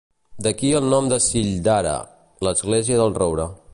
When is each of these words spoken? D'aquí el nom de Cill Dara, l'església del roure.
D'aquí 0.45 0.71
el 0.79 0.87
nom 0.93 1.09
de 1.11 1.19
Cill 1.25 1.51
Dara, 1.67 1.93
l'església 2.49 2.99
del 3.03 3.15
roure. 3.21 3.47